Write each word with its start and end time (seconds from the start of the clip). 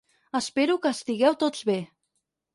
Espero 0.39 0.77
que 0.85 0.93
estigueu 0.95 1.37
tots 1.45 1.69
bé. 1.71 1.79